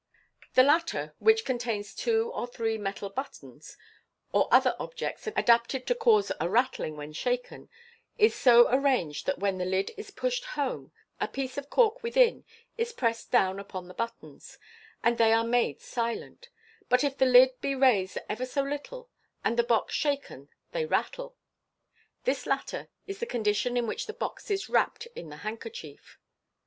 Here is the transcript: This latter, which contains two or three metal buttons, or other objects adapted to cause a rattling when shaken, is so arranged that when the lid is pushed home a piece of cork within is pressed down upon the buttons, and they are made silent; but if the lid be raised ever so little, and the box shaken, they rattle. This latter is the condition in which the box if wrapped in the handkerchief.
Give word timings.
This 0.55 0.65
latter, 0.65 1.13
which 1.19 1.45
contains 1.45 1.93
two 1.93 2.31
or 2.33 2.47
three 2.47 2.75
metal 2.79 3.11
buttons, 3.11 3.77
or 4.31 4.51
other 4.51 4.75
objects 4.79 5.27
adapted 5.27 5.85
to 5.85 5.93
cause 5.93 6.31
a 6.41 6.49
rattling 6.49 6.97
when 6.97 7.13
shaken, 7.13 7.69
is 8.17 8.33
so 8.33 8.67
arranged 8.73 9.27
that 9.27 9.37
when 9.37 9.59
the 9.59 9.65
lid 9.65 9.91
is 9.97 10.09
pushed 10.09 10.43
home 10.45 10.91
a 11.19 11.27
piece 11.27 11.55
of 11.55 11.69
cork 11.69 12.01
within 12.01 12.45
is 12.79 12.93
pressed 12.93 13.29
down 13.29 13.59
upon 13.59 13.87
the 13.87 13.93
buttons, 13.93 14.57
and 15.03 15.19
they 15.19 15.31
are 15.33 15.43
made 15.45 15.79
silent; 15.81 16.49
but 16.89 17.03
if 17.03 17.15
the 17.15 17.27
lid 17.27 17.51
be 17.61 17.75
raised 17.75 18.17
ever 18.27 18.47
so 18.47 18.63
little, 18.63 19.07
and 19.45 19.55
the 19.55 19.61
box 19.63 19.93
shaken, 19.93 20.49
they 20.71 20.83
rattle. 20.83 21.35
This 22.23 22.47
latter 22.47 22.87
is 23.05 23.19
the 23.19 23.27
condition 23.27 23.77
in 23.77 23.85
which 23.85 24.07
the 24.07 24.13
box 24.13 24.49
if 24.49 24.67
wrapped 24.67 25.05
in 25.15 25.29
the 25.29 25.37
handkerchief. 25.45 26.17